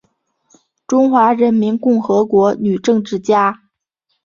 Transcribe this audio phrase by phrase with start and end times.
[0.87, 3.65] 中华人民共和国女政治家。